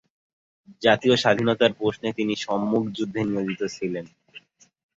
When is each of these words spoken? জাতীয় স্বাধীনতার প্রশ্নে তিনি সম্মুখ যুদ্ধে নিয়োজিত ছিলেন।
জাতীয় 0.81 1.15
স্বাধীনতার 1.17 1.71
প্রশ্নে 1.73 2.09
তিনি 2.13 2.33
সম্মুখ 2.37 2.83
যুদ্ধে 2.97 3.21
নিয়োজিত 3.23 3.61
ছিলেন। 3.75 4.05